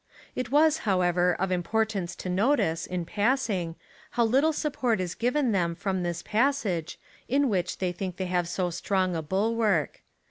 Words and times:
It 0.35 0.49
was, 0.49 0.79
however, 0.79 1.35
of 1.35 1.51
importance 1.51 2.15
to 2.15 2.27
notice, 2.27 2.87
in 2.87 3.05
passing, 3.05 3.75
how 4.09 4.25
little 4.25 4.51
support 4.51 4.99
is 4.99 5.13
given 5.13 5.51
them 5.51 5.75
from 5.75 6.01
this 6.01 6.23
passage, 6.23 6.99
in 7.29 7.49
which 7.49 7.77
they 7.77 7.91
think 7.91 8.17
they 8.17 8.25
have 8.25 8.47
so 8.47 8.71
strong 8.71 9.15
a 9.15 9.21
bulwark. 9.21 10.01